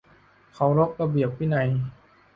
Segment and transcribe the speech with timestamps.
[0.53, 1.69] เคารพระเบียบวินัย